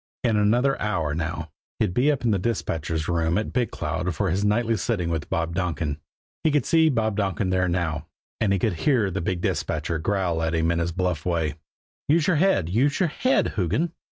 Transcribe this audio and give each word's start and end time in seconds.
In 0.23 0.35
another 0.35 0.81
hour 0.81 1.13
now 1.13 1.51
he'd 1.77 1.93
be 1.93 2.11
up 2.11 2.25
in 2.25 2.31
the 2.31 2.39
dispatcher's 2.39 3.07
room 3.07 3.37
at 3.37 3.53
Big 3.53 3.69
Cloud 3.69 4.15
for 4.15 4.31
his 4.31 4.43
nightly 4.43 4.75
sitting 4.75 5.11
with 5.11 5.29
Bob 5.29 5.53
Donkin. 5.53 5.99
He 6.43 6.49
could 6.49 6.65
see 6.65 6.89
Bob 6.89 7.17
Donkin 7.17 7.51
there 7.51 7.67
now; 7.69 8.07
and 8.39 8.51
he 8.51 8.57
could 8.57 8.73
hear 8.73 9.11
the 9.11 9.21
big 9.21 9.41
dispatcher 9.41 9.99
growl 9.99 10.41
at 10.41 10.55
him 10.55 10.71
in 10.71 10.79
his 10.79 10.91
bluff 10.91 11.23
way: 11.23 11.53
"Use 12.07 12.25
your 12.25 12.37
head 12.37 12.67
use 12.67 12.99
your 12.99 13.09
head 13.09 13.53
_Hoogan! 13.57 13.91